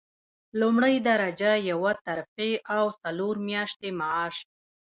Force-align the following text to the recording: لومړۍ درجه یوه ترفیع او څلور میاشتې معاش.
لومړۍ 0.59 0.95
درجه 1.09 1.51
یوه 1.71 1.91
ترفیع 2.05 2.55
او 2.77 2.83
څلور 3.01 3.35
میاشتې 3.47 3.89
معاش. 3.99 4.35